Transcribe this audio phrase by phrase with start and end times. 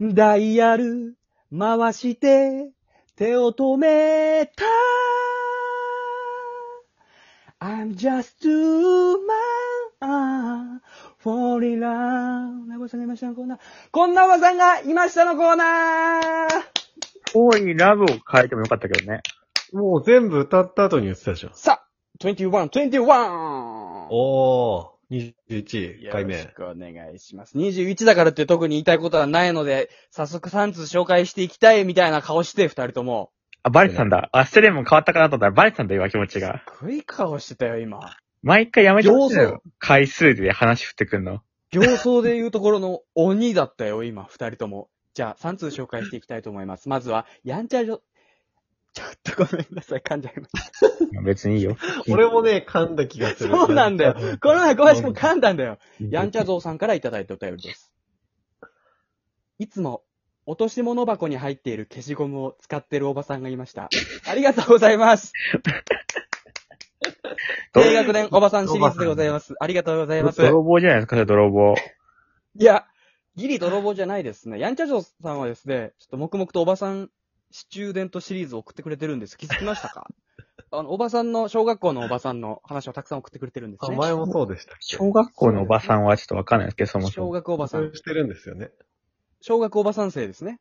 [0.00, 1.16] ダイヤル
[1.56, 2.70] 回して
[3.16, 4.64] 手を止めた。
[7.60, 9.18] I'm just too
[10.00, 10.80] man
[11.18, 12.88] for in love.
[12.88, 13.58] さんがいましたのコーナー。
[13.90, 16.48] こんなおばさんがいましたのコーナー
[17.32, 19.20] フォーリーラブを変えてもよかったけどね。
[19.72, 21.54] もう全部歌った後に言ってたじゃん。
[21.54, 21.88] さあ、
[22.20, 24.08] 21、21!
[24.10, 26.54] おー、21回目よろし。
[26.54, 27.56] くお願いします。
[27.56, 33.30] 21だからって特に言いたいことはないので、早速3通紹介していきたいみたいな顔して、二人とも。
[33.62, 34.30] あ、バレてたんだ。
[34.32, 36.62] あ、ステレンも変わったかなと思ったらバレてたんだ、今気持ちが。
[36.78, 38.16] すごい顔してたよ、今。
[38.42, 39.62] 毎回やめてほしいの上よ。
[39.78, 41.42] 回数で話振ってくんの。
[41.70, 44.88] 形相で言うところの鬼だったよ、今、二人とも。
[45.14, 46.88] じゃあ、3通紹介していきたいと思います。
[46.88, 48.02] まずは、やんちゃじょ、
[48.94, 50.50] ちょっとごめんなさい、噛んじゃいまし
[51.24, 51.76] 別にいいよ。
[52.10, 53.50] 俺もね、噛んだ気がする。
[53.50, 54.38] そうなんだよた。
[54.38, 55.78] この前、小林も噛んだんだよ。
[55.98, 56.52] やんちゃぞ。
[56.52, 57.90] ぞうさんからいただいたお便りです。
[59.58, 60.02] いつも、
[60.44, 63.88] 落とし物箱に入っている消しゴムを使ってるおばさんがいました。
[64.28, 65.32] ありがとうございます。
[67.72, 69.54] 低学年おばさんシリーズでございます。
[69.58, 70.42] ありがとうございます。
[70.42, 71.74] 泥棒じゃないですか、それ泥棒。
[72.58, 72.84] いや、
[73.36, 74.58] ギリ泥棒じゃないですね。
[74.58, 77.08] やんちゃ嬢さんはですね、ちょっと黙々とおばさん
[77.52, 79.36] スチューデントシリーズを送ってくれてるんです。
[79.38, 80.06] 気づきましたか？
[80.74, 83.96] あの、おばさんの、小学校のおばさんの話をたくさん送ってくれてるんですあ、ね。
[83.96, 84.96] 前もそうでしたっけ？
[84.96, 87.30] 小学校のおばさんはちょっとわかんないですけど、そもそ小も。
[87.32, 87.78] 学おばさ。
[87.78, 88.70] そうんしてるんですよね。
[89.42, 90.60] 小学おばさん生ですね。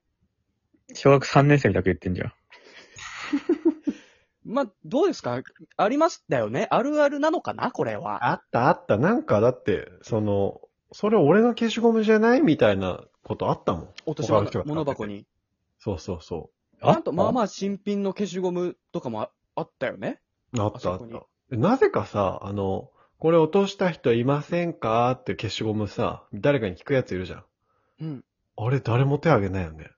[0.93, 2.33] 小学3年生みた言ってんじゃん。
[4.43, 5.41] まあ、どうですか？
[5.77, 6.67] ありましたよね？
[6.71, 7.71] あるあるなのかな？
[7.71, 8.27] これは。
[8.29, 8.97] あったあった。
[8.97, 10.59] なんかだって、その、
[10.91, 12.41] それ俺の消しゴムじゃない？
[12.41, 13.89] みたいなことあったもん。
[14.05, 15.25] 落とし他の人物箱に。
[15.79, 16.49] そうそうそ
[16.81, 17.43] なんと、まあまあ。
[17.45, 20.19] あ新品の消しゴムとかもああったよね。
[20.53, 20.61] う。
[20.61, 21.55] あったああそこにった。
[21.55, 25.11] なぜかさ、あの、これ落とした人いませんか？
[25.11, 27.43] って消しゴムさ、誰かに聞くやついるじゃん。
[28.01, 28.25] うん。
[28.57, 29.89] あれ誰も手挙げないよね。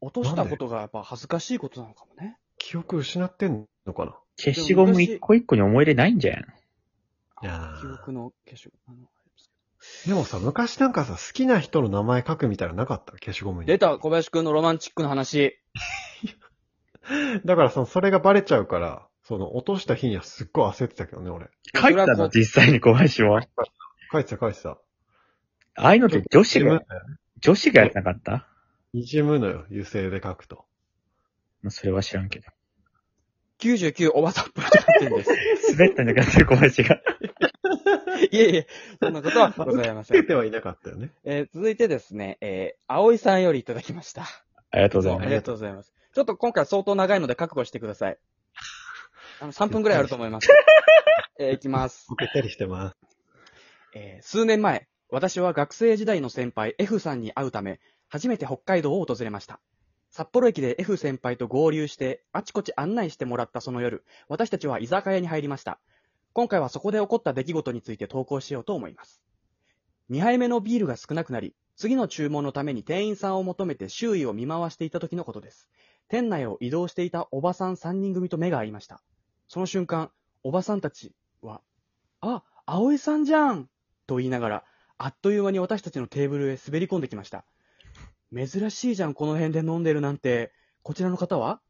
[0.00, 2.38] 落としたことがやっぱ恥ずかしいことなのかもね。
[2.58, 4.16] 記憶失ってんのかな？
[4.36, 6.38] 消しゴム一個一個に思い入れないんじゃん。
[6.40, 8.98] いやー記憶の消しゴム。
[8.98, 9.08] あの
[10.06, 13.12] でもさ、昔なんかさ、好きな人の名前書くみたいなのなかった？
[13.12, 13.66] 消しゴムに。
[13.66, 15.58] 出た、小林くんのロマンチックな話。
[17.44, 21.48] だからその、それがバレちゃうから、その、落とした日にはすっごい焦ってたけどね、俺。
[21.74, 22.28] 書いたの？
[22.28, 23.42] 実際に小林は？
[24.12, 24.70] 書いてた書いてた。
[24.70, 26.80] ああいうのって女子が
[27.40, 28.46] 女子がやってなかった？
[28.94, 30.64] にじむのよ、油性で書くと。
[31.62, 32.46] まあそれは知らんけど。
[33.60, 35.72] 99おばさんプロジェクトです。
[35.76, 37.00] 滑ったんだから、小林が。
[38.30, 38.66] いえいえ、
[39.00, 40.20] そんなことは ございまつせん。
[40.22, 41.12] けてはいなかったよね。
[41.24, 44.22] えー続いてですね、えー、葵さんよりいただきました。
[44.70, 45.26] ありがとうございます。
[45.26, 45.92] ありがとうございます。
[46.14, 48.18] ちょっと今回相当長いので覚悟してください。
[49.40, 50.48] あの、 3分くらいあると思います。
[51.38, 52.06] えーいきます。
[52.10, 52.96] 受けたりしてます。
[53.94, 59.60] えー数年前、私は学生時代の先輩 F さんに会うため、初めて北海道を訪れました。
[60.10, 65.80] 札幌駅で F 先輩と合流して、あちこち案内してもらったその夜、私たちは居酒屋に入りました。
[66.32, 69.22] 今回はそこで起こった出来事について投稿しようと思います。
[70.10, 75.68] 2杯目のビールが少なくなり、次の注文のために店員さんを求めて周囲を見回していた時のことです。
[76.08, 79.02] 店内を移動していたおばさん3人組と目が合いました。
[79.48, 80.10] その瞬間、
[80.42, 81.60] おばさんたちは、
[82.20, 83.68] あ、葵さんじゃん
[84.06, 84.64] と言いながら、
[84.96, 87.44] あっという間に私たちのテーブルへ滑り込んできました。
[88.34, 90.52] 珍しいじゃん、この辺で飲んでるなんて。
[90.82, 91.60] こちらの方は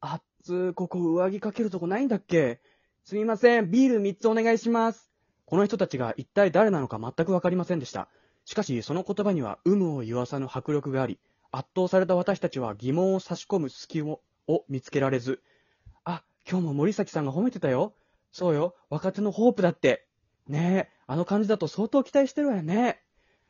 [0.00, 2.60] あっつ、ここ上着かけるとこないんだっけ?
[3.08, 5.10] すみません、ビール3つお願いします。
[5.46, 8.10] この人たちが一体誰なのか全くわかりませんでした。
[8.44, 11.18] しかし、その言葉には有無を言わさぬ迫力があり、
[11.50, 15.40] 圧倒された私たちは疑問を差し込む隙をを見つけられず、
[16.04, 17.94] あ、今日も森崎さんが褒めてたよ。
[18.30, 20.06] そうよ、若手のホープだって。
[20.46, 23.00] ねえ、あの感じだと相当期待してるわよね。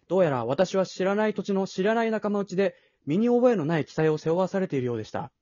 [0.07, 2.77] どうやら私は知らない土地の知らない仲間内で
[3.07, 5.33] 身に覚えのない記載を背負わされているようでした。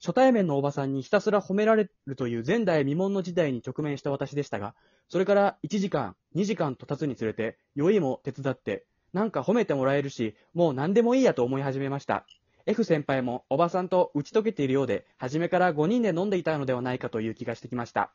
[0.00, 4.74] 初対面のおばさんにひたすら褒められるという前代未聞の時代に直面した私でしたが、
[5.08, 12.26] それから1時間、2時間と経つにつれて、酔いも手伝って、なんか褒めてもらえるし、もう何でもいいやと思い始めました。
[12.66, 18.12] F 先輩もおばさんと打ち解けているようで、初めから5人で飲んでいたのではないかという気がしてきました。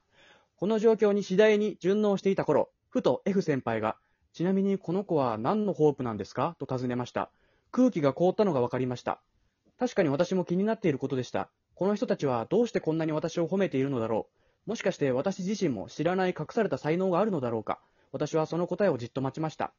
[0.56, 3.98] この状況に次第に順応していた頃、ふと F 先輩が、
[4.32, 6.56] ちなみにこの子は何のホープなんですか？
[6.60, 7.30] と尋ねました。
[7.72, 9.20] 空気が凍ったのが分かりました。
[9.80, 11.50] 確かに私も気になっていることでした。
[11.76, 14.28] この人たちはどうしてこんなに私を褒めているのだろ
[14.66, 14.70] う？
[14.70, 17.80] もしかして私自身も知らない隠された才能があるのだろうか？
[18.12, 19.74] 私はその答えをじっと待ちました。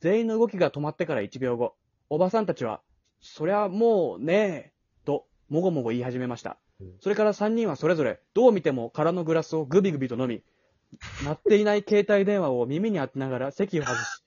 [0.00, 1.74] 全員の動きが止まってから1秒後、
[2.10, 2.80] おばさんたちは、
[3.20, 4.72] そりゃもうねえ、
[5.04, 6.58] と、もごもご言い始めました。
[7.00, 10.42] それから3人はそれぞれ、どう見ても空のグラスをグビグビと飲み、
[11.24, 14.22] 鳴っていない携帯電話を耳に当てながら席を外し、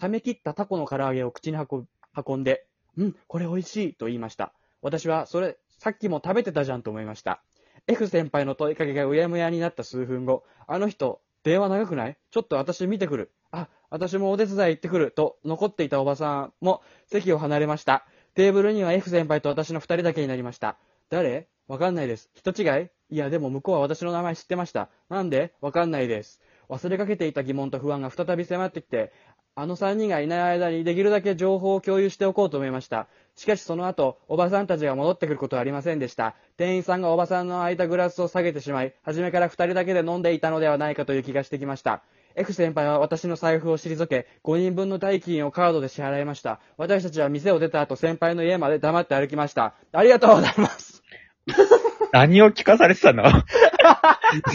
[0.00, 2.66] 冷め切ったタコの唐揚げを口に運んで、
[2.96, 4.52] うん、これ美味しいと言いました。
[4.80, 7.42] 私は、それ、さっきも食べてたじゃんと思いました。
[7.88, 12.16] F 先輩の問いかけがうやむやになった数分後、あの人、電話長くない？
[12.30, 13.32] ちょっと私見てくる。
[13.50, 15.10] あ、私もお手伝い行ってくる。
[15.10, 18.06] と、残っていたおばさんも席を離れました。
[18.36, 20.76] テーブルには F 先輩と私の二人だけになりました。
[21.10, 21.48] 誰？
[21.66, 22.30] わかんないです。
[22.32, 22.88] 人違い？
[23.10, 24.88] いや、でも向こうは私の名前知ってました。
[25.08, 25.52] なんで？
[25.60, 26.40] わかんないです。
[26.68, 29.12] 忘れかけていた疑問と不安が再び迫ってきて、
[29.54, 33.06] あの三人がいない間にできるだけ情報を共有しておこうと思いました。
[33.36, 36.34] しかしその後、おばさんたちが戻ってくることはありませんでした。
[36.56, 42.02] 店員さんがおばさんの空いたグラスを下げてしまい、初めから二人だけで飲んでいたのではないかという気がしてきました。
[42.34, 46.60] F 先輩は私の財布を退け、5人分の代金をカードで支払いました。
[46.78, 49.74] 私たちは店を出た後、先輩の家まで黙って歩きました。
[49.92, 51.02] ありがとうございます。
[52.12, 53.24] 何を聞かされてたの？
[53.28, 53.42] ずっ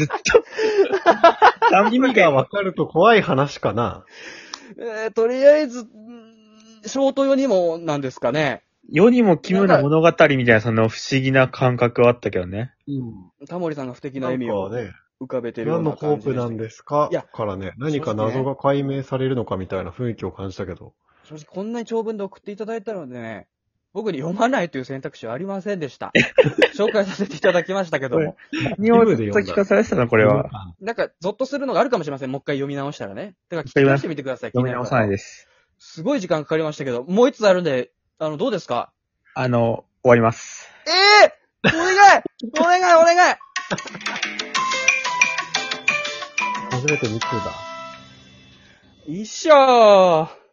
[0.07, 1.89] と。
[1.91, 4.05] 意味がわかると怖い話かな。
[4.77, 8.63] えー、とりあえず、んーショート用にもなんですかね。
[8.89, 12.73] 世にも奇妙な物語みたいな、その不思議な感覚はあったけどね。
[12.87, 12.91] う
[13.43, 13.47] ん。
[13.47, 20.93] タモリさんが不敵ななん笑みをかね、浮かべてるよう何のホーな感じでしたプなんですかいやからね、何か謎が解明されるのかみたいな雰囲気を感じたけど。
[21.25, 23.47] 正直こんなに長文で送っていただいたのでね、
[23.97, 26.11] 僕に読まないという選択肢はありませんでした。
[26.77, 28.37] 紹介させていただきましたけども。
[28.77, 30.51] 何をずっと聞かされてたのこれは。
[30.79, 32.31] なんか、ゾッとするのがあるかもしれません。
[32.31, 33.33] もう一回読み直したらね。
[33.49, 34.51] だから聞き直してみてください。
[34.51, 35.13] 読み直さないで。
[35.13, 35.49] です。
[35.79, 37.89] すごい時間かかりましたけど、もう一つあるんで、
[38.19, 38.91] あの、どうですか？
[39.33, 40.69] あの、終わります。
[40.85, 41.33] ええ
[41.65, 42.23] お願い
[42.59, 43.35] お願いお願い
[46.69, 47.35] 初めて見つけた。
[49.07, 50.46] 一緒ー